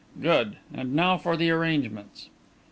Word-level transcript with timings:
"Good. 0.19 0.57
And 0.73 0.95
now 0.95 1.15
for 1.19 1.37
the 1.37 1.51
arrangements." 1.51 2.31